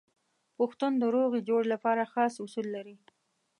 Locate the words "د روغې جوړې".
0.97-1.67